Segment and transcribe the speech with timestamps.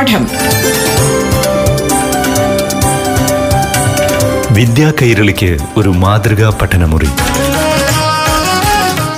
[0.00, 0.26] പാഠം.
[4.54, 7.08] വിദ്യാ കൈരളിക്ക് ഒരു മാതൃകാ പഠനമുറി.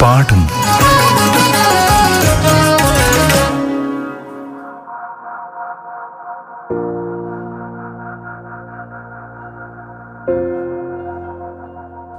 [0.02, 0.48] പാഠം.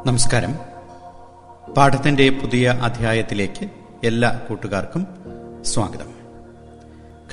[0.07, 0.55] നമസ്കാരം.
[1.77, 3.70] പാഠത്തിന്റെ പുതിയ അധ്യായത്തിലേക്ക്
[4.04, 5.07] എല്ലാ കൂട്ടുകാർക്കും
[5.66, 6.12] സ്വാഗതം.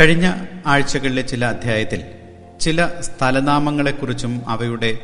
[0.00, 0.32] കഴിഞ്ഞ
[0.66, 2.04] ആഴ്ചകളിലെ ചില അധ്യായത്തിൽ
[2.60, 4.98] ചില സ്ഥലനാമങ്ങളെക്കുറിച്ചും അവയുടെ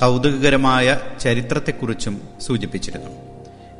[0.00, 3.10] കൗതുകകരമായ ചരിത്രത്തെക്കുറിച്ചും സൂചിപ്പിച്ചിരുന്നു.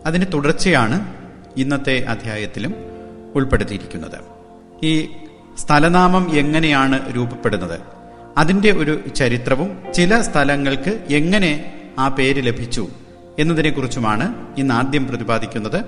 [0.06, 1.14] അതിന് തുടർച്ചയാണ്
[1.56, 2.74] ഇന്നത്തെ അധ്യായത്തിലും
[3.34, 4.18] ഉൾപ്പെടുത്തിയിരിക്കുന്നത്.
[4.82, 5.08] ഈ
[5.58, 7.80] സ്ഥലനാമം എങ്ങനെയാണ് രൂപപ്പെടുന്നത്?
[8.36, 12.88] അതിന്റെ ഒരു ചരിത്രവും ചില സ്ഥലങ്ങൾക്ക് എങ്ങനെ ആ പേര് ലഭിച്ചു
[13.38, 15.84] എന്നതിനെക്കുറിച്ചുമാണ് ഇന്ന് ആദ്യം പ്രതിപാദിക്കുന്നത്.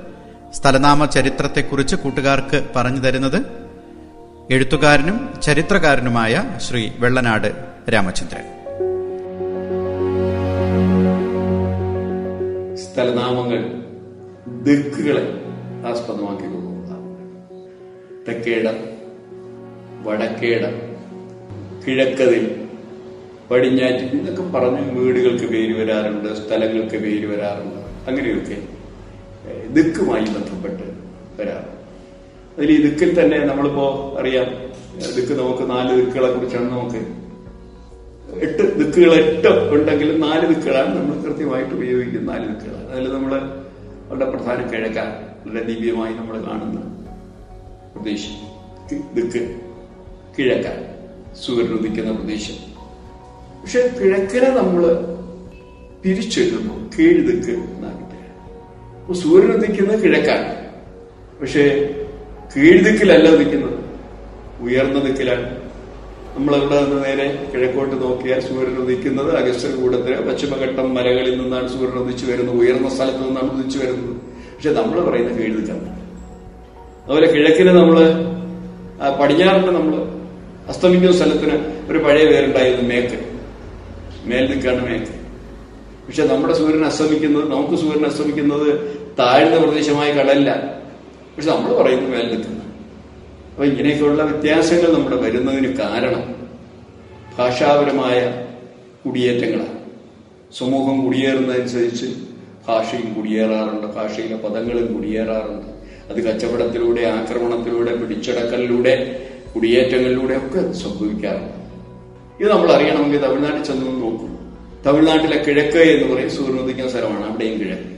[0.55, 3.58] സ്ഥലനാമ ചരിത്രത്തെക്കുറിച്ച് കൂട്ടുകാർക്ക് പറഞ്ഞു തരുന്നത്
[4.51, 6.35] എഴുത്തുകാരനും ചരിത്രകാരനുമായ
[6.67, 7.49] ശ്രീ വെള്ളനാട്
[7.93, 8.47] രാമചന്ദ്രൻ.
[12.85, 13.61] സ്ഥലനാമങ്ങൾ
[14.67, 15.25] ദിക്കുകളെ
[15.91, 17.11] ആസ്പദമാക്കി കൊണ്ടുള്ളതാണ്
[18.29, 18.79] തെക്കേടം
[20.07, 20.75] വടക്കേടം
[21.85, 22.45] കിഴക്കതിൽ
[23.51, 28.59] പടിഞ്ഞാറ്റ് ഇതൊക്കെ പറഞ്ഞ് വീടുകൾക്ക് പേര് വരാറുണ്ട് സ്ഥലങ്ങൾക്ക് പേര് വരാറുണ്ട് അങ്ങനെയൊക്കെ
[29.69, 30.87] ദിക്കുമായി ബന്ധപ്പെട്ട്
[31.41, 31.78] വരാറുണ്ട്.
[32.59, 34.47] അതിൽ ഈ ദിക്കിൽ തന്നെ നമ്മളിപ്പോ അറിയാം.
[35.17, 37.01] ദിക്ക് നമുക്ക് നാല് ദിക്കുകളെ കുറിച്ചാണ് നമുക്ക്
[38.47, 42.91] എട്ട് ദിക്കുകൾ എട്ട് ഉണ്ടെങ്കിലും നാല് ദിക്കുകളാണ് നമ്മൾ കൃത്യമായിട്ട് ഉപയോഗിക്കുന്ന നാല് ദിക്കുകളാണ്.
[42.93, 43.33] അതിൽ നമ്മൾ
[44.09, 45.09] വളരെ പ്രധാന കിഴക്കാൻ
[45.45, 46.81] വളരെ ദിവ്യമായി നമ്മൾ കാണുന്ന
[47.95, 48.35] പ്രദേശം.
[49.15, 49.43] ദിക്ക്
[50.39, 50.79] കിഴക്കാൻ
[51.45, 52.59] സൂര്യൻ ഉദിക്കുന്ന പ്രദേശം.
[53.63, 54.83] പക്ഷെ കിഴക്കിനെ നമ്മൾ
[56.03, 60.53] പിരിച്ചെഴുതുമ്പോൾ കീഴ് ദിക്ക് എന്നാകിട്ട് സൂര്യൻ ഉദിക്കുന്നത് കിഴക്കാണ്.
[61.41, 61.65] പക്ഷേ
[62.55, 62.81] കീഴ്
[63.41, 63.79] നിൽക്കുന്നത്.
[64.61, 65.41] ഉയർന്ന ഉയർന്ന
[66.37, 72.57] നമ്മൾ ഇവിടെ നിന്ന് നേരെ കിഴക്കോട്ട് നോക്കിയാൽ സൂര്യൻ ഉദിക്കുന്നത് അഗസ്ത്യകൂടത്തിന് പശ്ചിമഘട്ടം മലകളിൽ നിന്നാണ് സൂര്യൻ ഉദിച്ചു വരുന്നത്.
[72.57, 74.15] ഉയർന്ന സ്ഥലത്ത് നിന്നാണ് ഉദിച്ചു വരുന്നത്.
[74.55, 75.91] പക്ഷെ നമ്മൾ പറയുന്ന കീഴ്ദിക്കാണ്
[77.05, 77.99] അതുപോലെ കിഴക്കിന് നമ്മൾ
[79.03, 79.95] ആ, പടിഞ്ഞാറിന് നമ്മൾ
[80.69, 81.57] അസ്തമിക്കുന്ന സ്ഥലത്തിന്
[81.91, 83.19] ഒരു പഴയ പേരുണ്ടായിരുന്നു മേക്ക്.
[84.27, 85.13] മേൽദിക്കാണ് മേക്ക്.
[86.07, 88.69] പക്ഷെ നമ്മുടെ സൂര്യൻ അസ്തമിക്കുന്നത് നമുക്ക് സൂര്യൻ അസ്തമിക്കുന്നത്
[89.19, 90.78] താഴ്ന്ന പ്രദേശമായ കടലില്ല
[91.39, 92.63] പക്ഷെ നമ്മൾ പറയുന്നത് മേൽദിക്കുന്ന
[93.51, 96.35] അപ്പൊ ഇങ്ങനെയൊക്കെയുള്ള വ്യത്യാസങ്ങൾ നമ്മുടെ വരുന്നതിന് കാരണം
[97.39, 98.45] ഭാഷാപരമായ
[99.07, 99.79] കുടിയേറ്റങ്ങളാണ്.
[100.59, 102.07] സമൂഹം കുടിയേറുന്നതനുസരിച്ച്
[102.69, 105.67] ഭാഷയും കുടിയേറാറുണ്ട് ഭാഷയിലെ പദങ്ങളും കുടിയേറാറുണ്ട്.
[106.11, 111.59] അത് കച്ചവടത്തിലൂടെ ആക്രമണത്തിലൂടെ പിടിച്ചടക്കലിലൂടെ കുടിയേറ്റങ്ങളിലൂടെ ഒക്കെ സംഭവിക്കാറുണ്ട്.
[112.45, 114.39] ഇത് നമ്മൾ അറിയണമെങ്കിൽ തമിഴ്നാട്ടിൽ ചെന്ന് നോക്കും.
[114.87, 117.91] തമിഴ്നാട്ടിലെ കിഴക്ക് എന്ന് പറയും സൂര്യനുദിക്കുന്ന സ്ഥലമാണ് അവിടെയും കിഴക്ക്.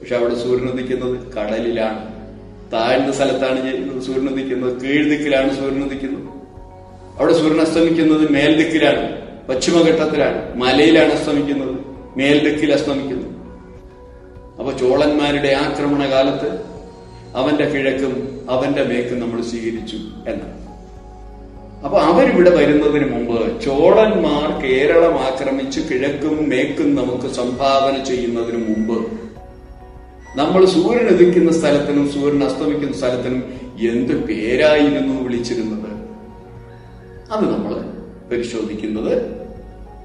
[0.00, 2.17] പക്ഷെ അവിടെ സൂര്യനുദിക്കുന്നത് കടലിലാണ്.
[2.72, 3.58] താഴ്ന്ന സ്ഥലത്താണ്
[4.06, 6.26] സൂര്യൻ ഉദിക്കുന്നത് കീഴ്ദിക്കിലാണ് സൂര്യൻ ഉദിക്കുന്നത്.
[7.18, 9.04] അവിടെ സൂര്യൻ അസ്തമിക്കുന്നത് മേൽദിക്കിലാണ്
[9.48, 11.76] പശ്ചിമഘട്ടത്തിലാണ് മലയിലാണ് അസ്തമിക്കുന്നത്
[12.18, 13.34] മേൽദിക്കിൽ അസ്തമിക്കുന്നത്.
[14.58, 16.48] അപ്പൊ ചോളന്മാരുടെ ആക്രമണ കാലത്ത്
[17.36, 18.14] അവന്റെ കിഴക്കും
[18.50, 19.96] അവന്റെ മേക്കും നമ്മൾ സ്വീകരിച്ചു
[20.30, 20.54] എന്നാണ്.
[21.84, 28.96] അപ്പൊ അവരിവിടെ വരുന്നതിന് മുമ്പ് ചോളന്മാർ കേരളം ആക്രമിച്ച് കിഴക്കും മേക്കും നമുക്ക് സംഭാവന ചെയ്യുന്നതിന് മുമ്പ്
[30.36, 33.40] നമ്മൾ സൂര്യൻ ഉദിക്കുന്ന സ്ഥലത്തിനും സൂര്യൻ അസ്തമിക്കുന്ന സ്ഥലത്തിനും
[33.82, 35.90] എന്ത് പേരായിരുന്നു വിളിച്ചിരുന്നത്?
[37.30, 37.72] അത് നമ്മൾ
[38.30, 39.14] പരിശോധിക്കുന്നത്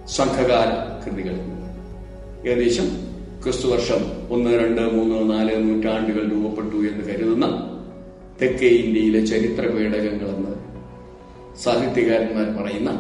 [0.07, 0.69] സംഘകാല
[1.03, 1.43] കൃതികളിൽ
[2.45, 2.87] ഏകദേശം
[3.43, 7.45] ക്രിസ്തു വർഷം ഒന്ന് രണ്ട് മൂന്ന് നാല് നൂറ്റാണ്ടുകൾ രൂപപ്പെട്ടു എന്ന് കരുതുന്ന
[8.41, 10.53] തെക്കേ ഇന്ത്യയിലെ ചരിത്ര പേടകങ്ങളെന്ന്
[11.63, 12.91] സാഹിത്യകാരന്മാർ പറയുന്ന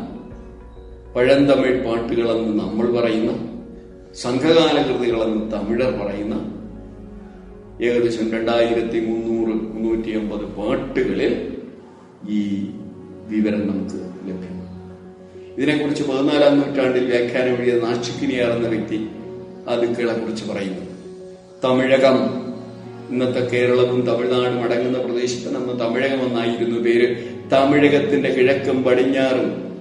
[1.15, 3.31] പഴന്തമിഴ് പാട്ടുകളെന്ന് നമ്മൾ പറയുന്ന
[4.15, 6.35] സംഘകാല കൃതികളെന്ന് തമിഴർ പറയുന്ന
[7.81, 11.57] ഏകദേശം രണ്ടായിരത്തി മുന്നൂറ് മുന്നൂറ്റി അമ്പത് പാട്ടുകളിൽ
[12.29, 12.67] ഈ
[13.27, 13.95] വിവരം നമുക്ക്
[14.29, 14.93] ലഭ്യമാണ്.
[15.57, 19.07] ഇതിനെക്കുറിച്ച് പതിനാലാം നൂറ്റാണ്ടിൽ വ്യാഖ്യാനം എഴുതിയ നാശിക്കിനിയാർ എന്ന വ്യക്തി
[19.67, 20.81] ആ ദിക്കുകളെ കുറിച്ച് പറയുന്നു.
[21.63, 22.43] തമിഴകം.
[23.09, 27.17] ഇന്നത്തെ കേരളവും തമിഴ്നാടും അടങ്ങുന്ന പ്രദേശത്തിന് അന്ന് തമിഴകം എന്നായിരുന്നു പേര്
[27.53, 29.77] തമിഴകത്തിന്റെ കിഴക്കും പടിഞ്ഞാറും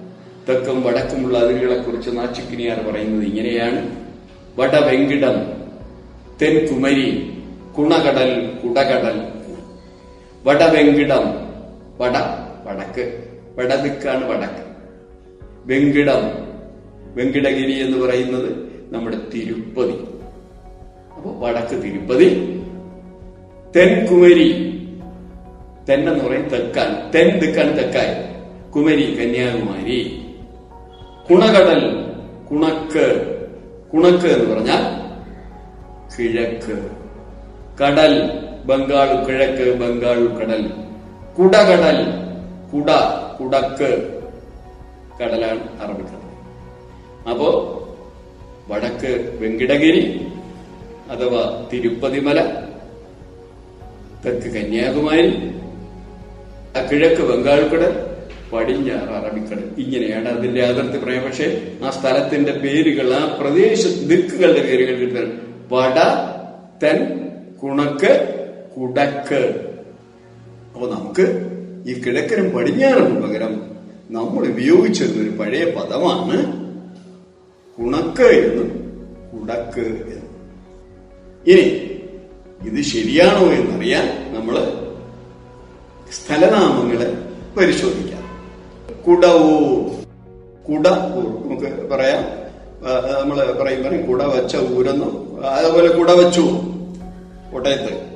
[0.49, 3.95] തെക്കും വടക്കുമുള്ള അതിരുകളെ കുറിച്ച് നാച്ചിക്കിനിയാർ പറയുന്നത് ഇങ്ങനെയാണ്.
[4.57, 5.35] വടവെങ്കിടം.
[6.41, 7.32] തെൻകുമരി.
[7.77, 9.27] കുണകടൽ കുടകടൽ.
[10.43, 11.23] വടവെങ്കിടം
[11.97, 12.17] വട
[12.65, 13.23] വടക്ക്.
[13.55, 14.63] വടദിക്കാണ് വടക്ക്.
[15.65, 16.21] വെങ്കിടം
[17.15, 19.93] വെങ്കിടഗിരി എന്ന് പറയുന്നത് നമ്മുടെ തിരുപ്പതി.
[21.15, 22.29] അപ്പൊ വടക്ക് തിരുപ്പതി.
[23.75, 24.53] തെൻകുമരി.
[25.89, 27.11] തെന്നെന്ന് പറയും തെക്കാൻ.
[27.15, 28.33] തെൻ ദിക്കാണ് തെക്കായി.
[28.71, 30.25] കുമരി കന്യാകുമാരി.
[31.29, 32.05] കുണകടൽ
[32.51, 33.37] കുണക്ക്.
[33.93, 35.03] കുണക്ക് എന്ന് പറഞ്ഞാൽ
[36.19, 37.02] കിഴക്ക്.
[37.79, 38.13] കടൽ
[38.65, 40.61] ബംഗാൾ കിഴക്ക് ബംഗാൾ കടൽ.
[41.37, 41.97] കുടകടൽ
[42.71, 42.89] കുട
[43.37, 43.89] കുടക്ക്
[45.19, 46.19] കടലാണ് അറബിക്കടൽ
[47.29, 47.49] അപ്പോ
[48.69, 49.11] വടക്ക്
[49.41, 50.03] വെങ്കിടഗിരി
[51.11, 51.41] അഥവാ
[51.71, 52.39] തിരുപ്പതിമല
[54.25, 55.31] തെക്ക് കന്യാകുമാരി
[56.89, 57.93] കിഴക്ക് ബംഗാൾ കടൽ
[58.51, 59.67] പടിഞ്ഞാറ് അറബിക്കടൽ.
[59.77, 61.47] ഇങ്ങനെയാണ് അതിന്റെ അതിർത്തി പറയാം പക്ഷെ
[61.83, 65.29] ആ സ്ഥലത്തിന്റെ പേരുകൾ ആ പ്രദേശ ദിക്കുകളുടെ പേരുകൾ കിട്ടുന്നത്
[65.71, 65.97] വട
[66.83, 66.97] തെൻ
[67.63, 68.13] കുണക്ക്
[68.73, 69.41] കുടക്ക്.
[70.73, 71.25] അപ്പൊ നമുക്ക്
[71.89, 73.53] ഈ കിഴക്കനും പടിഞ്ഞാറും പകരം
[74.15, 76.37] നമ്മൾ ഉപയോഗിച്ചിരുന്ന ഒരു പഴയ പദമാണ്
[77.77, 78.69] കുണക്ക് എന്നും
[79.31, 80.33] കുടക്ക് എന്നും.
[81.51, 81.65] ഇനി
[82.67, 84.55] ഇത് ശരിയാണോ എന്നറിയാൻ നമ്മൾ
[86.17, 87.09] സ്ഥലനാമങ്ങളെ
[87.57, 88.23] പരിശോധിക്കാം.
[89.07, 89.73] കുടവൂർ
[90.67, 92.23] കുടവൂർ നമുക്ക് പറയാം.
[93.19, 95.11] നമ്മൾ പറയും പറയും കുട വച്ച ഊരെന്നും
[95.57, 96.11] അതുപോലെ കുട
[97.53, 98.13] കോട്ടയത്ത്.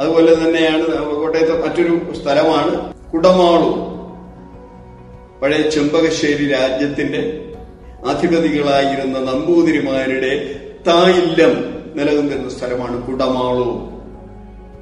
[0.00, 3.96] അതുപോലെ തന്നെയാണ് കോട്ടയത്ത് മറ്റൊരു സ്ഥലമാണ് കുടമാളൂർ.
[5.42, 7.50] പഴയ ചെമ്പകശ്ശേരി രാജ്യത്തിന്റെ
[8.06, 11.54] അധിപതികളായിരുന്ന നമ്പൂതിരിമാരുടെ തായില്ലം
[11.96, 13.96] നിലനിന്നിരുന്ന സ്ഥലമാണ് കുടമാളൂർ.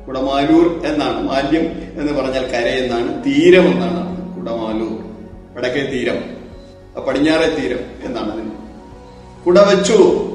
[0.07, 1.63] കുടമാലൂർ എന്നാണ് മാല്യം
[2.01, 5.05] എന്ന് പറഞ്ഞാൽ കരയെന്നാണ് തീരം എന്നാണ് കുടമാലൂർ.
[5.57, 6.35] വടക്കേ തീരം
[7.07, 8.51] പടിഞ്ഞാറേ തീരം എന്നാണ് അതിന്.
[9.47, 10.34] കുടവച്ചൂർ.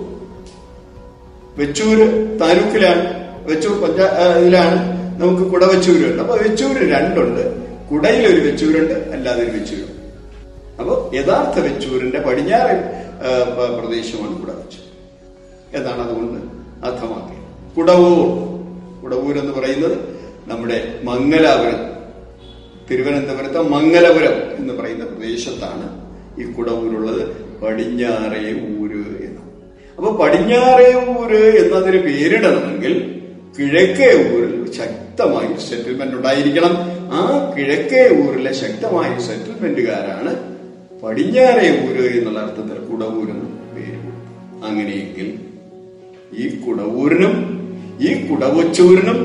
[1.59, 2.06] വെച്ചൂര്
[2.41, 3.03] താലൂക്കിലാണ്
[3.50, 4.79] വെച്ചൂർ പഞ്ചായത്തിലാണ് നമുക്ക് ഇതിലാണ്
[5.21, 7.44] നമുക്ക് കുടവച്ചൂരുണ്ട് അപ്പൊ വെച്ചൂര് രണ്ടുണ്ട്.
[7.91, 9.95] കുടയിൽ ഒരു വെച്ചൂരുണ്ട് അല്ലാതെ ഒരു വെച്ചൂരുണ്ട്
[10.79, 12.79] അപ്പോൾ യഥാർത്ഥ വെച്ചൂരിന്റെ പടിഞ്ഞാറൻ
[13.79, 14.85] പ്രദേശമാണ് കുട കുടവച്ചൂർ
[15.77, 16.39] എന്നാണ് അതുകൊണ്ട്
[16.88, 17.45] അർത്ഥമാക്കിയത്.
[17.77, 18.27] കുടവൂർ.
[19.03, 19.97] കുടവൂർ എന്ന് പറയുന്നത്
[20.51, 21.81] നമ്മുടെ മംഗലാപുരം
[22.91, 25.88] തിരുവനന്തപുരത്തെ മംഗലപുരം എന്ന് പറയുന്ന പ്രദേശത്താണ്
[26.41, 27.23] ഈ കുടവൂരുള്ളത്.
[27.62, 28.44] പടിഞ്ഞാറേ
[30.19, 32.94] അപ്പൊ പടിഞ്ഞാറേ ഊര് എന്നതിന് പേരിടണമെങ്കിൽ
[33.57, 36.74] കിഴക്കേ ഊരിൽ ശക്തമായ സെറ്റിൽമെന്റ് ഉണ്ടായിരിക്കണം
[37.12, 37.19] ആ
[37.54, 40.31] കിഴക്കേ ഊരിലെ ശക്തമായ സെറ്റിൽമെന്റുകാരാണ്
[41.04, 44.00] പടിഞ്ഞാറേ ഊര് എന്നുള്ള അർത്ഥത്തിൽ കുടവൂരെന്ന് പേര്.
[44.63, 45.30] അങ്ങനെയെങ്കിൽ
[46.38, 47.36] ഈ കുടവൂരിനും
[48.01, 49.22] ഈ കുടവച്ചൂരിനും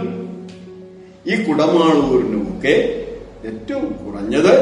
[1.26, 2.76] ഈ കുടമാളൂരിനുമൊക്കെ
[3.44, 4.54] ഏറ്റവും കുറഞ്ഞത്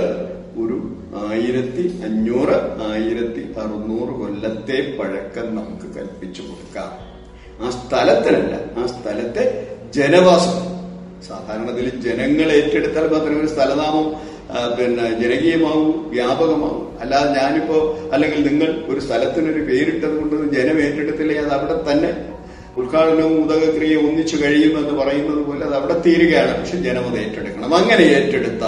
[0.63, 0.79] ഒരു
[1.21, 2.59] ആയിരത്തി അഞ്ഞൂറ്
[2.91, 6.93] ആയിരത്തി അറുന്നൂറ് കൊല്ലത്തെ പഴക്കം നമുക്ക് കൽപ്പിച്ചു കൊടുക്കാം.
[7.63, 9.45] ആ സ്ഥലത്തിനല്ല ആ സ്ഥലത്തെ
[9.97, 10.61] ജനവാസം.
[11.29, 14.07] സാധാരണത്തിൽ ജനങ്ങൾ ഏറ്റെടുത്താൽ മാത്രമേ ഒരു സ്ഥലനാമം
[14.79, 16.87] പിന്നെ ജനകീയമാവും വ്യാപകമാവും.
[17.01, 17.77] അല്ലാതെ ഞാനിപ്പോ
[18.13, 22.11] അല്ലെങ്കിൽ നിങ്ങൾ ഒരു സ്ഥലത്തിനൊരു പേരിട്ടത് കൊണ്ട് ജനം ഏറ്റെടുത്തില്ലേ അത് അവിടെ തന്നെ
[22.81, 26.53] ഉദ്ഘാടനവും ഉദകക്രിയ ഒന്നിച്ചു കഴിയുമെന്ന് പറയുന്നത് പോലെ അത് അവിടെ തീരുകയാണ്.
[26.61, 27.75] പക്ഷെ ജനം അത് ഏറ്റെടുക്കണം.
[27.75, 28.65] അങ്ങനെ ഏറ്റെടുത്ത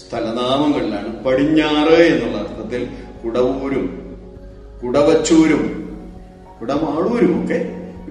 [0.00, 1.10] സ്ഥലനാമങ്ങളിലാണ്.
[1.24, 2.82] പടിഞ്ഞാറ് എന്നുള്ള അർത്ഥത്തിൽ
[3.22, 3.86] കുടവൂരും
[4.82, 5.64] കുടവച്ചൂരും
[6.60, 7.58] കുടമാളൂരും ഒക്കെ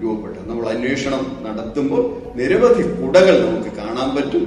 [0.01, 2.03] രൂപപ്പെട്ടത് നമ്മൾ അന്വേഷണം നടത്തുമ്പോൾ
[2.37, 4.45] നിരവധി കുടകൾ നമുക്ക് കാണാൻ പറ്റും.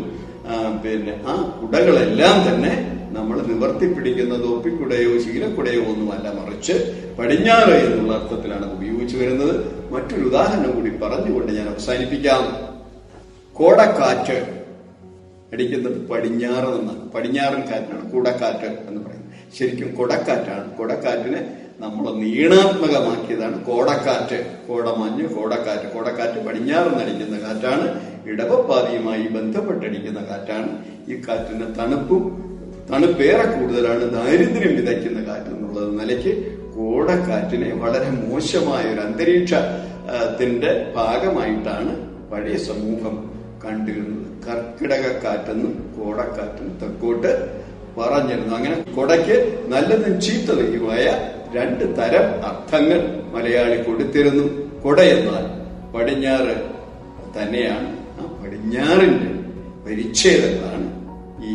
[0.84, 2.72] പിന്നെ ആ കുടകളെല്ലാം തന്നെ
[3.16, 6.26] നമ്മൾ നിവർത്തി പിടിക്കുന്നത് ഒപ്പിക്കുടയോ ശീലക്കുടയോ ഒന്നുമല്ല.
[6.38, 6.75] മറിച്ച്
[7.19, 9.54] പടിഞ്ഞാറ് എന്നുള്ള അർത്ഥത്തിലാണ് ഉപയോഗിച്ചു വരുന്നത്.
[9.93, 12.44] മറ്റൊരു ഉദാഹരണം കൂടി പറഞ്ഞുകൊണ്ട് ഞാൻ അവസാനിപ്പിക്കാം.
[13.56, 14.38] കോടക്കാറ്റ്
[15.52, 19.58] അടിക്കുന്നത് പടിഞ്ഞാറ് നിന്നാണ് പടിഞ്ഞാറൻ കാറ്റാണ് കുടക്കാറ്റ് എന്ന് പറയുന്നത്.
[19.58, 20.76] ശരിക്കും കൊടക്കാറ്റാണ്.
[20.76, 23.64] കൊടക്കാറ്റിനെ നമ്മൾ നീണാത്മകമാക്കിയതാണ്.
[23.64, 25.94] കോടക്കാറ്റ് കോടമഞ്ഞ് കോടക്കാറ്റ്.
[25.94, 28.00] കോടക്കാറ്റ് പടിഞ്ഞാറ് നടിക്കുന്ന കാറ്റാണ്.
[28.29, 30.85] ഇടവപ്പാതിയുമായി ബന്ധപ്പെട്ടടിക്കുന്ന കാറ്റാണ്.
[31.11, 32.22] ഈ കാറ്റിന് തണുപ്പും
[32.93, 34.10] തണുപ്പേറെ കൂടുതലാണ്.
[34.10, 43.30] ദാരിദ്ര്യം വിതയ്ക്കുന്ന കാറ്റ് എന്നുള്ളത് നിലയ്ക്ക് കോടക്കാറ്റിനെ വളരെ മോശമായ ഒരു അന്തരീക്ഷത്തിന്റെ ഭാഗമായിട്ടാണ് പഴയ സമൂഹം
[43.62, 47.32] കണ്ടിരുന്നത് കർക്കിടക കാറ്റെന്നും കോടക്കാറ്റെന്നും തെക്കോട്ട്
[47.98, 48.52] പറഞ്ഞിരുന്നു.
[48.58, 49.36] അങ്ങനെ കൊടയ്ക്ക്
[49.72, 51.05] നല്ലതും ചീത്തതയുമായ
[51.56, 53.00] രണ്ട് തരം അർത്ഥങ്ങൾ
[53.34, 54.44] മലയാളി കൊടുത്തിരുന്നു.
[54.84, 55.44] കൊട എന്നാൽ
[55.94, 56.55] പടിഞ്ഞാറ്
[57.36, 57.90] തന്നെയാണ്.
[58.19, 59.31] ആ പടിഞ്ഞാറിന്റെ
[59.84, 60.88] പരിച്ഛേദങ്ങളാണ്
[61.48, 61.52] ഈ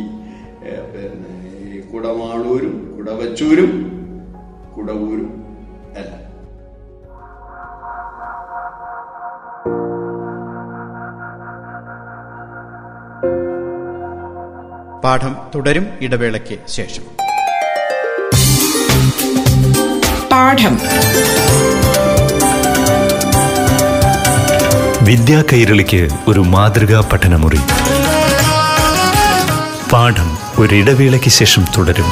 [0.92, 1.32] പിന്നെ
[1.64, 3.72] ഈ കുടമാളൂരും കുടവച്ചൂരും
[4.76, 5.30] കുടവൂരും
[6.00, 6.22] എല്ലാം
[15.06, 17.02] പാഠം തുടരും ഇടവേളയ്ക്ക് ശേഷം.
[20.32, 20.78] പാഠം.
[25.02, 27.60] വിദ്യാ കൈരളിക്ക് ഒരു മാതൃകാ പഠനമുറി.
[29.92, 32.10] പാഠം ഒരിടവേളയ്ക്ക് ശേഷം തുടരും.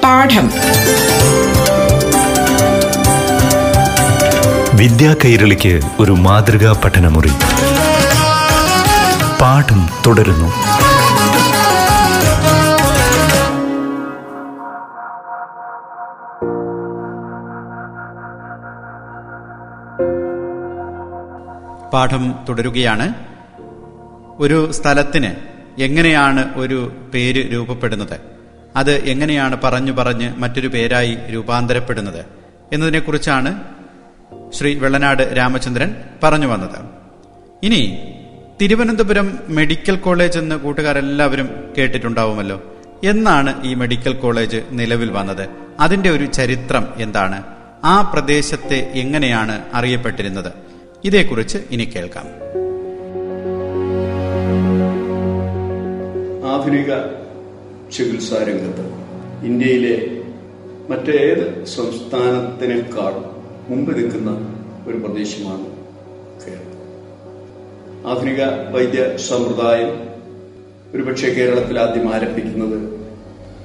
[0.00, 0.59] പാഠം.
[4.80, 7.28] വിദ്യാ കൈരളിക്ക് ഒരു മാതൃകാ പഠനമുറി.
[9.40, 10.48] പാഠം തുടരുന്നു.
[21.92, 23.14] പാഠം തുടരുകയാണ്.
[24.38, 25.30] ഒരു സ്ഥലത്തിന്
[25.80, 28.20] എങ്ങനെയാണ് ഒരു പേര് രൂപപ്പെടുന്നത്?
[28.76, 32.24] അത് എങ്ങനെയാണ് പറഞ്ഞു പറഞ്ഞ് മറ്റൊരു പേരായി രൂപാന്തരപ്പെടുന്നത്?
[32.72, 33.79] എന്നതിനെക്കുറിച്ചാണ്
[34.52, 36.78] ശ്രീ വെള്ളനാട് രാമചന്ദ്രൻ പറഞ്ഞു വന്നത്.
[37.62, 37.98] ഇനി
[38.60, 42.62] തിരുവനന്തപുരം മെഡിക്കൽ കോളേജ് എന്ന് കൂട്ടുകാരെല്ലാവരും കേട്ടിട്ടുണ്ടാവുമല്ലോ.
[43.04, 45.48] എന്നാണ് ഈ മെഡിക്കൽ കോളേജ് നിലവിൽ വന്നത്?
[45.80, 47.42] അതിന്റെ ഒരു ചരിത്രം എന്താണ്?
[47.84, 50.52] ആ പ്രദേശത്തെ എങ്ങനെയാണ് അറിയപ്പെട്ടിരുന്നത്?
[51.04, 52.26] ഇതേക്കുറിച്ച് ഇനി കേൾക്കാം.
[56.50, 56.96] ആധുനിക
[57.92, 58.86] ചികിത്സാ രംഗത്ത്
[59.44, 60.22] ഇന്ത്യയിലെ
[60.90, 63.39] മറ്റേത് സംസ്ഥാനത്തിനേക്കാൾ
[63.70, 64.30] മുമ്പ് നിൽക്കുന്ന
[64.88, 65.66] ഒരു പ്രദേശമാണ്
[66.42, 66.76] കേരളം.
[68.10, 68.42] ആധുനിക
[68.74, 69.90] വൈദ്യ സമ്പ്രദായം
[70.94, 72.78] ഒരുപക്ഷെ കേരളത്തിൽ ആദ്യം ആരംഭിക്കുന്നത്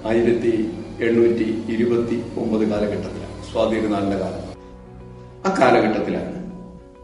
[0.07, 0.53] ആയിരത്തി
[1.01, 4.43] എണ്ണൂറ്റി ഇരുപത്തി ഒമ്പത് കാലഘട്ടത്തിലാണ് സ്വാതിരുനാളിന്റെ കാലം
[5.47, 6.31] ആ കാലഘട്ടത്തിലാണ്.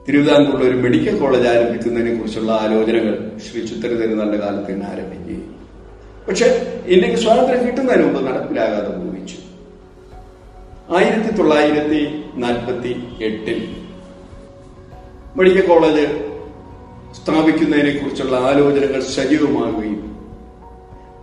[0.08, 3.16] തിരുവിതാംകൂറിൽ ഒരു മെഡിക്കൽ കോളേജ് ആരംഭിക്കുന്നതിനെ കുറിച്ചുള്ള ആലോചനകൾ
[3.46, 5.56] ശ്രീ ചിത്ര തിരുനാളിന്റെ കാലത്ത് തന്നെ ആരംഭിക്കുകയും.
[6.28, 6.48] പക്ഷെ
[6.86, 9.38] ഇന്ത്യയ്ക്ക് സ്വാതന്ത്ര്യം കിട്ടുന്നതിന് മുമ്പ് നടപ്പിലാകാതെ ഭൂമിച്ചു
[10.98, 13.60] ആയിരത്തി തൊള്ളായിരത്തി നാൽപ്പത്തി എട്ടിൽ
[15.38, 16.06] മെഡിക്കൽ കോളേജ്
[17.14, 20.00] സ്ഥാപിക്കുന്നതിനെ കുറിച്ചുള്ള ആലോചനകൾ സജീവമാകുകയും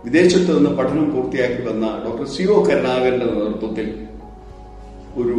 [0.03, 3.87] വിദേശത്ത് നിന്ന് പഠനം പൂർത്തിയാക്കി വന്ന ഡോക്ടർ സി ഒ കരുണാകരന്റെ നേതൃത്വത്തിൽ
[5.17, 5.37] ഒരു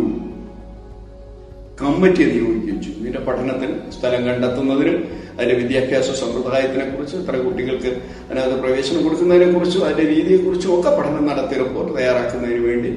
[1.80, 2.48] കമ്മിറ്റി ചെയ്തു.
[2.92, 4.96] ഇതിന്റെ പഠനത്തിന് സ്ഥലം കണ്ടെത്തുന്നതിനും
[5.36, 7.90] അതിന്റെ വിദ്യാഭ്യാസ സമ്പ്രദായത്തിനെ കുറിച്ച് എത്ര കുട്ടികൾക്ക്
[8.26, 12.90] അതിനകത്ത് പ്രവേശനം കൊടുക്കുന്നതിനെ കുറിച്ചും അതിന്റെ രീതിയെക്കുറിച്ചും ഒക്കെ പഠനം നടത്തി റിപ്പോർട്ട് തയ്യാറാക്കുന്നതിന് വേണ്ടി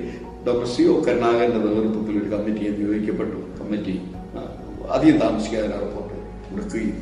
[0.45, 3.95] ഡോക്ടർ സി ഒ കരുണാകരന്റെ നേതൃത്വത്തിൽ ഒരു കമ്മിറ്റിയെ നിയോഗിക്കപ്പെട്ടു കമ്മിറ്റി
[4.95, 6.15] അധികം താമസിക്കാതെ റിപ്പോർട്ട്
[6.47, 6.97] കൊടുക്കുകയും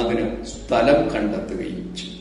[0.00, 2.18] അതിന് സ്ഥലം കണ്ടെത്തുകയും ചെയ്തു.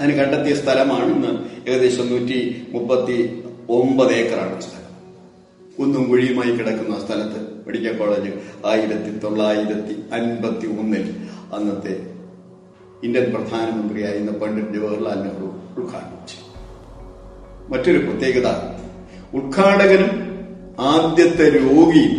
[0.00, 1.32] അതിന് കണ്ടെത്തിയ സ്ഥലമാണ് ഇന്ന്
[1.68, 2.38] ഏകദേശം നൂറ്റി
[2.74, 3.16] മുപ്പത്തി
[3.78, 4.80] ഒമ്പത് ഏക്കറാണ് സ്ഥലം.
[5.78, 8.32] കുന്നും കുഴിയുമായി കിടക്കുന്ന സ്ഥലത്ത് മെഡിക്കൽ കോളേജ്
[8.72, 11.06] ആയിരത്തി തൊള്ളായിരത്തി അൻപത്തി ഒന്നിൽ
[11.56, 11.94] അന്നത്തെ
[13.06, 15.48] ഇന്ത്യൻ പ്രധാനമന്ത്രിയായിരുന്ന പണ്ഡിറ്റ് ജവഹർലാൽ നെഹ്റു
[15.78, 16.48] ഉദ്ഘാടനം ചെയ്തു.
[17.72, 18.48] മറ്റൊരു പ്രത്യേകത
[19.38, 20.12] ഉദ്ഘാടകനും
[20.92, 22.14] ആദ്യത്തെ രോഗിയും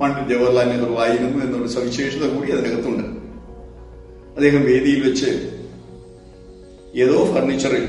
[0.00, 3.06] പണ്ഡിറ്റ് ജവഹർലാൽ നെഹ്റു ആയിരുന്നു എന്നൊരു സവിശേഷത കൂടി അതിനകത്തുണ്ട്.
[4.36, 5.30] അദ്ദേഹം വേദിയിൽ വെച്ച്
[7.04, 7.84] ഏതോ ഫർണിച്ചറിൽ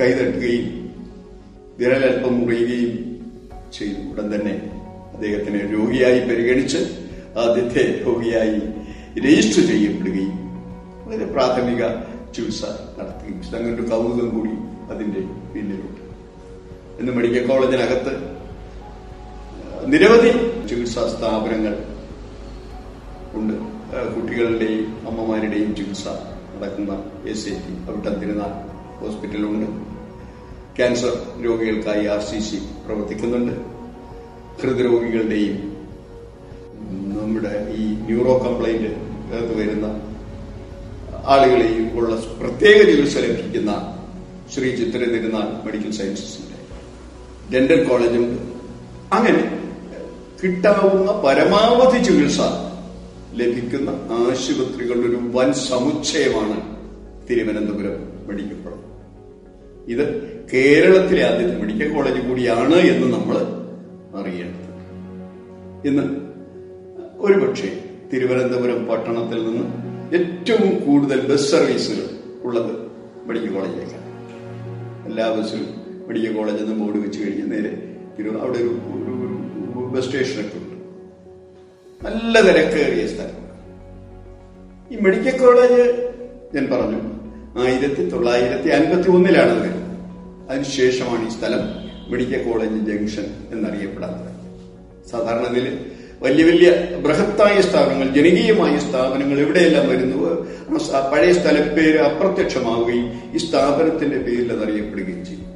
[0.00, 0.66] കൈതട്ടുകയും
[1.78, 2.92] വിരലൽപ്പം മുറിയുകയും
[3.76, 4.00] ചെയ്തു.
[4.10, 4.54] ഉടൻ തന്നെ
[5.14, 6.80] അദ്ദേഹത്തിനെ രോഗിയായി പരിഗണിച്ച്
[7.44, 8.60] ആദ്യത്തെ രോഗിയായി
[9.26, 10.36] രജിസ്റ്റർ ചെയ്യപ്പെടുകയും
[11.04, 11.82] വളരെ പ്രാഥമിക
[12.34, 12.62] ചികിത്സ
[12.98, 14.52] നടത്തുകയും അങ്ങനെ ഒരു കൗതുകം കൂടി
[14.92, 15.20] അതിന്റെ
[15.52, 15.99] പിന്നിലുണ്ട്.
[17.00, 18.12] ഇന്ന് മെഡിക്കൽ കോളേജിനകത്ത്
[19.92, 20.30] നിരവധി
[20.68, 21.74] ചികിത്സാ സ്ഥാപനങ്ങൾ
[23.38, 23.54] ഉണ്ട്.
[24.14, 26.04] കുട്ടികളുടെയും അമ്മമാരുടെയും ചികിത്സ
[26.56, 26.94] നടക്കുന്ന
[27.32, 28.52] S I T Avittam Thirunal
[28.98, 29.68] ഹോസ്പിറ്റലുണ്ട്.
[30.78, 31.14] ക്യാൻസർ
[31.46, 33.54] രോഗികൾക്കായി ആർ സി സി പ്രവർത്തിക്കുന്നുണ്ട്.
[34.60, 35.56] ഹൃദ്രോഗികളുടെയും
[37.16, 38.92] നമ്മുടെ ഈ ന്യൂറോ കംപ്ലൈന്റ്
[39.62, 39.86] വരുന്ന
[41.34, 43.72] ആളുകളെയും ഉള്ള പ്രത്യേക ചികിത്സ ലഭിക്കുന്ന
[44.52, 46.59] ശ്രീ ചിത്ര തിരുനാൾ മെഡിക്കൽ സയൻസസിന്റെ
[47.52, 48.42] ഡെന്റൽ കോളേജുണ്ട്
[49.14, 49.60] അങ്ങനെ
[50.42, 52.40] കിട്ടാവുന്ന പരമാവധി ചികിത്സ
[53.34, 56.56] ലഭിക്കുന്ന ആശുപത്രികളുടെ ഒരു വൻ സമുച്ചയമാണ്
[57.30, 58.86] തിരുവനന്തപുരം മെഡിക്കൽ കോളേജ്.
[59.92, 60.04] ഇത്
[60.52, 63.36] കേരളത്തിലെ ആദ്യത്തെ മെഡിക്കൽ കോളേജ് കൂടിയാണ് എന്ന് നമ്മൾ
[64.20, 64.70] അറിയേണ്ടത്.
[65.88, 66.02] ഇന്ന്
[67.18, 69.64] ഒരുപക്ഷെ തിരുവനന്തപുരം പട്ടണത്തിൽ നിന്ന്
[70.16, 72.06] ഏറ്റവും കൂടുതൽ ബസ് സർവീസുകൾ
[72.42, 72.72] ഉള്ളത്
[73.26, 74.06] മെഡിക്കൽ കോളേജിലേക്കാണ്.
[75.06, 75.79] എല്ലാ ബസ്സിലും
[76.10, 78.78] മെഡിക്കൽ കോളേജിൽ നിന്ന് ബോർഡ് വെച്ച് കഴിഞ്ഞ് നേരെ തിരു അവിടെ ഒരു
[79.94, 80.74] ബസ് സ്റ്റേഷനൊക്കെ ഉണ്ട്.
[82.04, 83.50] നല്ല തിരക്കേറിയ സ്ഥലം
[84.92, 86.12] ഈ മെഡിക്കൽ കോളേജ്
[86.54, 86.98] ഞാൻ പറഞ്ഞു
[87.62, 89.70] ആയിരത്തി തൊള്ളായിരത്തി അൻപത്തി ഒന്നിലാണ് അത്
[90.50, 91.60] അതിനുശേഷമാണ് ഈ സ്ഥലം
[92.10, 94.30] മെഡിക്കൽ കോളേജ് ജംഗ്ഷൻ എന്നറിയപ്പെടാത്തത്.
[95.10, 95.78] സാധാരണ ഇതിൽ
[96.22, 100.46] വലിയ വലിയ ബൃഹത്തായ സ്ഥാപനങ്ങൾ ജനകീയമായ സ്ഥാപനങ്ങൾ എവിടെയെല്ലാം വരുന്നു?
[100.74, 105.49] ആ സ- പഴയ സ്ഥലപ്പേര് അപ്രത്യക്ഷമാവുകയും ഈ സ്ഥാപനത്തിന്റെ പേരിൽ അത് അറിയപ്പെടുകയും ചെയ്യും.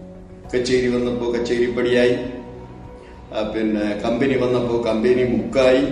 [0.53, 2.15] കച്ചേരി വന്നപ്പോൾ കച്ചേരിപ്പടിയായി.
[2.17, 5.85] പടിയായി പിന്നെ കമ്പനി വന്നപ്പോൾ കമ്പനി മുക്കായി.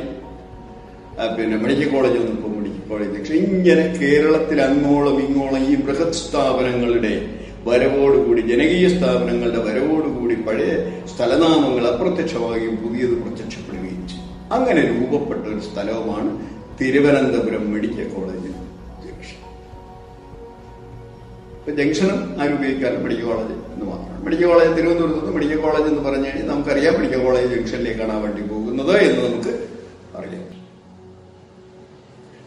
[1.36, 3.12] പിന്നെ മെഡിക്കൽ കോളേജ് വന്നപ്പോൾ മെഡിക്കൽ കോളേജ്.
[3.18, 7.14] പക്ഷെ ഇങ്ങനെ കേരളത്തിൽ അങ്ങോളം ഇങ്ങോളം ഈ ബൃഹത് സ്ഥാപനങ്ങളുടെ
[7.66, 10.72] വരവോടുകൂടി ജനകീയ സ്ഥാപനങ്ങളുടെ വരവോടുകൂടി പഴയ
[11.12, 16.30] സ്ഥലനാമങ്ങൾ അപ്രത്യക്ഷമാകുകയും പുതിയത് പ്രത്യക്ഷപ്പെടുകയും ചെയ്യും അങ്ങനെ രൂപപ്പെട്ട ഒരു സ്ഥലവുമാണ്
[16.80, 18.50] തിരുവനന്തപുരം മെഡിക്കൽ കോളേജ്
[21.62, 24.22] ഇപ്പൊ ജംഗ്ഷനും ആരും ഉപയോഗിക്കാറ് മെഡിക്കൽ കോളേജ് എന്ന് മാത്രമാണ്.
[24.24, 28.94] മെഡിക്കൽ കോളേജ് തിരുവനന്തപുരത്ത് മെഡിക്കൽ കോളേജ് എന്ന് പറഞ്ഞു കഴിഞ്ഞാൽ നമുക്കറിയാം മെഡിക്കൽ കോളേജ് ജംഗ്ഷനിലേക്കാണ് ആ വണ്ടി പോകുന്നത്
[29.02, 29.52] എന്ന് നമുക്ക്
[30.18, 30.46] അറിയാം.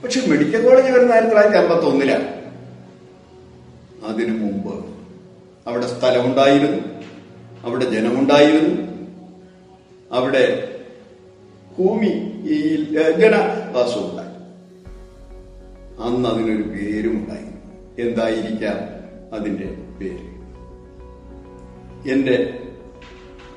[0.03, 2.27] പക്ഷെ മെഡിക്കൽ കോളേജ് വരുന്ന ആയിരത്തി തൊള്ളായിരത്തി അമ്പത്തി ഒന്നിലാണ്
[4.09, 4.73] അതിനു മുമ്പ്
[5.67, 6.81] അവിടെ സ്ഥലമുണ്ടായിരുന്നു
[7.65, 8.73] അവിടെ ജനമുണ്ടായിരുന്നു
[10.11, 10.43] അവിടെ
[11.77, 12.11] ഭൂമി
[12.55, 12.57] ഈ
[13.21, 14.33] ജനവാസം ഉണ്ടായി
[16.05, 17.47] അന്ന് അതിനൊരു പേരും ഉണ്ടായി
[17.97, 18.77] എന്തായിരിക്കാം?
[19.33, 20.35] അതിന്റെ പേര്.
[22.11, 22.59] എന്റെ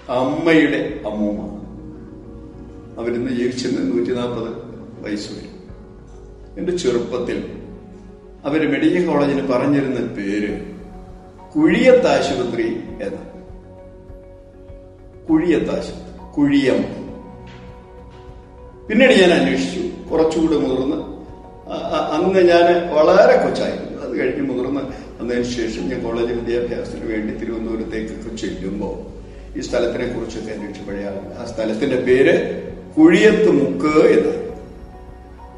[0.08, 1.58] അമ്മയുടെ അമ്മൂമ്മ.
[2.98, 4.56] അവരിന്ന് ജീവിച്ചു നൂറ്റി നാൽപ്പത്
[5.04, 5.58] വയസ്സ് വരും.
[6.58, 7.62] എന്റെ ചെറുപ്പത്തിൽ
[8.44, 10.74] അവർ മെഡിക്കൽ കോളേജിൽ പറഞ്ഞിരുന്ന പേര്
[11.56, 12.66] കുഴിയത്ത് ആശുപത്രി
[13.02, 13.28] എന്ന്
[15.26, 16.82] കുഴിയത്ത് ആശുപത്രി കുഴിയം.
[18.88, 20.10] പിന്നീട് ഞാൻ അന്വേഷിച്ചു.
[20.10, 20.96] കുറച്ചുകൂടെ മുതിർന്ന്
[22.14, 24.02] അന്ന് ഞാൻ വളരെ കൊച്ചായിരുന്നു.
[24.02, 24.48] അത് കഴിഞ്ഞ്
[25.28, 28.94] വന്നതിന് ശേഷം ഞാൻ കോളേജ് വിദ്യാഭ്യാസത്തിന് വേണ്ടി തിരുവനന്തപുരത്തേക്കൊക്കെ ചെല്ലുമ്പോൾ
[29.58, 32.34] ഈ സ്ഥലത്തിനെ കുറിച്ചൊക്കെ അന്വേഷിച്ചപ്പോഴാണ് ആ സ്ഥലത്തിന്റെ പേര്
[32.98, 34.42] കുഴിയത്ത് മുക്ക് എന്നാണ്.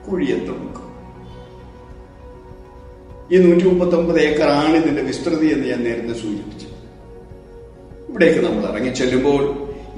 [0.06, 0.82] കുഴിയത്ത് മുക്ക്.
[3.34, 6.66] ഈ നൂറ്റി മുപ്പത്തി ഒമ്പത് ഏക്കറാണ് ഇതിന്റെ വിസ്തൃതി എന്ന് ഞാൻ നേരത്തെ സൂചിപ്പിച്ചു.
[8.08, 9.42] ഇവിടേക്ക് നമ്മൾ ഇറങ്ങി ചെല്ലുമ്പോൾ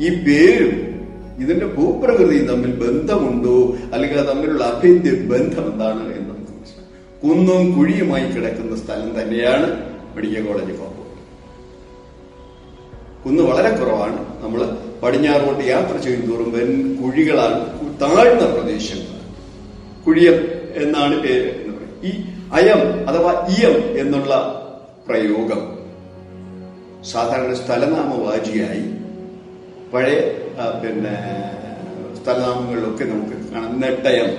[0.01, 0.75] ഈ പേരും
[1.43, 3.57] ഇതിന്റെ ഭൂപ്രകൃതിയും തമ്മിൽ ബന്ധമുണ്ടോ?
[3.93, 6.32] അല്ലെങ്കിൽ തമ്മിലുള്ള അഭേദ്യ ബന്ധം എന്താണ് എന്ന്
[7.23, 9.67] കുന്നും കുഴിയുമായി കിടക്കുന്ന സ്ഥലം തന്നെയാണ്
[10.15, 10.99] മെഡിക്കൽ കോളേജ് കോമ്പൗണ്ട്.
[13.25, 14.43] കുന്ന് വളരെ കുറവാണ്.
[14.43, 14.61] നമ്മൾ
[15.03, 17.59] പടിഞ്ഞാറോട്ട് യാത്ര ചെയ്യും തോറും വൻ കുഴികളാണ്
[18.01, 19.21] താഴ്ന്ന പ്രദേശങ്ങൾ
[20.07, 20.39] കുഴിയം
[20.83, 21.51] എന്നാണ് പേര്
[22.05, 22.13] ഈ
[22.53, 24.35] അയം അഥവാ ഇയം എന്നുള്ള
[25.09, 25.63] പ്രയോഗം
[27.13, 28.85] സാധാരണ സ്ഥലനാമവാചിയായി
[29.93, 30.21] പഴയ
[30.83, 31.15] പിന്നെ
[32.23, 33.81] സ്ഥലനാമങ്ങളിലൊക്കെ നമുക്ക് കാണാം.
[33.81, 34.31] നെട്ടയം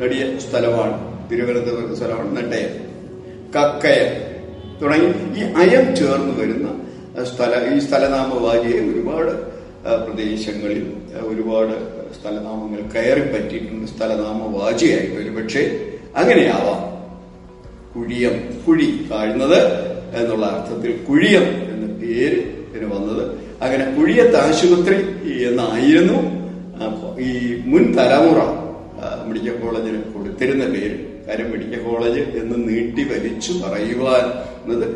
[0.00, 1.13] നെടിയ സ്ഥലമാണ്.
[1.30, 2.72] തിരുവനന്തപുരത്ത് സ്ഥലമാണ് നെട്ടയം
[3.56, 4.10] കക്കയം
[4.80, 5.08] തുടങ്ങി
[5.40, 6.68] ഈ അയം ചേർന്ന് വരുന്ന
[7.24, 9.32] സ്ഥല ഈ സ്ഥലനാമവാചിയെ ഒരുപാട്
[10.04, 10.82] പ്രദേശങ്ങളിൽ
[11.30, 11.74] ഒരുപാട്
[12.16, 15.62] സ്ഥലനാമങ്ങൾ കയറി പറ്റിയിട്ടുണ്ട് സ്ഥലനാമവാചിയായിട്ട് ഒരു പക്ഷേ
[16.16, 16.80] അങ്ങനെയാവാം.
[17.94, 19.60] കുഴിയം കുഴി താഴ്ന്നത്
[20.18, 22.38] എന്നുള്ള അർത്ഥത്തിൽ കുഴിയം എന്ന പേര്
[22.68, 23.24] ഇതിന് വന്നത്.
[23.62, 24.96] അങ്ങനെ കുഴിയത്ത് ആശുപത്രി
[25.48, 26.18] എന്നായിരുന്നു.
[27.28, 27.30] ഈ
[27.70, 28.40] മുൻ തലമുറ
[29.26, 30.96] മെഡിക്കൽ കോളേജിന് കൊടുത്തിരുന്ന പേര്.
[31.26, 34.24] കാര്യം മെഡിക്കൽ കോളേജ് എന്ന് നീട്ടി വലിച്ചു പറയുവാൻ
[34.62, 34.86] എന്നത്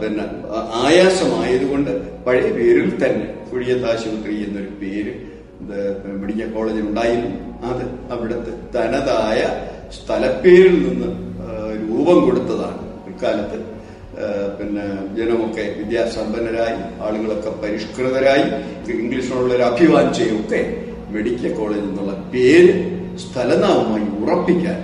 [0.00, 0.24] പിന്നെ
[0.84, 1.90] ആയാസമായതുകൊണ്ട്
[2.26, 5.12] പഴയ പേരിൽ തന്നെ കുഴിയത്ത് ആശുപത്രി എന്നൊരു പേര്
[6.22, 7.38] മെഡിക്കൽ കോളേജിൽ ഉണ്ടായിരുന്നു.
[7.70, 9.40] അത് അവിടുത്തെ തനതായ
[9.96, 11.10] സ്ഥലപ്പേരിൽ നിന്ന്
[11.82, 12.80] രൂപം കൊടുത്തതാണ്.
[13.10, 13.58] ഇക്കാലത്ത്
[14.58, 14.84] പിന്നെ
[15.18, 18.46] ജനമൊക്കെ വിദ്യാസമ്പന്നരായി ആളുകളൊക്കെ പരിഷ്കൃതരായി
[19.02, 20.60] ഇംഗ്ലീഷിനോടുള്ള ഒരു അഭിവാഞ്ചയൊക്കെ
[21.14, 22.74] മെഡിക്കൽ കോളേജ് എന്നുള്ള പേര്
[23.24, 24.78] സ്ഥലനാമമായി ഉറപ്പിക്കാൻ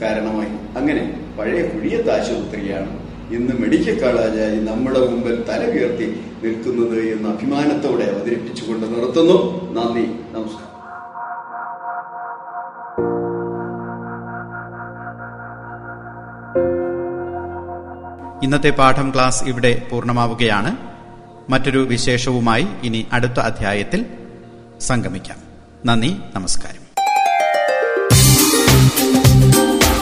[0.00, 0.78] കാരണമായി.
[0.78, 8.86] അങ്ങനെ പഴയ കുഴിയത്ത് ആശുപത്രിയാണ് ഇന്ന് മെഡിക്കൽ കോളേജായി നമ്മുടെ മുമ്പിൽ തല ഉയർത്തി നിൽക്കുന്നത് എന്ന അഭിമാനത്തോടെ അവതരിപ്പിച്ചുകൊണ്ട്
[8.86, 9.64] നിർത്തുന്നു.
[9.72, 10.06] നന്ദി.
[10.32, 10.70] നമസ്കാരം.
[18.42, 20.76] ഇന്നത്തെ പാഠം ക്ലാസ് ഇവിടെ പൂർണമാവുകയാണ്.
[21.50, 24.06] മറ്റൊരു വിശേഷവുമായി ഇനി അടുത്ത അധ്യായത്തിൽ
[24.80, 25.36] സംഗമിക്കാം.
[25.86, 26.16] നന്ദി.
[26.34, 26.90] നമസ്കാരം.